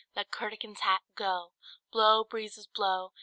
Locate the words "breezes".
2.23-2.65